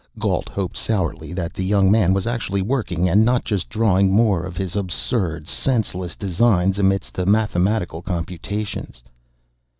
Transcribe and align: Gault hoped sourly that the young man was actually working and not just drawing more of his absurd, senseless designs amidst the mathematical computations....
Gault 0.17 0.49
hoped 0.49 0.75
sourly 0.77 1.31
that 1.33 1.53
the 1.53 1.63
young 1.63 1.91
man 1.91 2.11
was 2.11 2.25
actually 2.25 2.63
working 2.63 3.07
and 3.07 3.23
not 3.23 3.45
just 3.45 3.69
drawing 3.69 4.11
more 4.11 4.47
of 4.47 4.57
his 4.57 4.75
absurd, 4.75 5.47
senseless 5.47 6.15
designs 6.15 6.79
amidst 6.79 7.13
the 7.13 7.27
mathematical 7.27 8.01
computations.... 8.01 9.03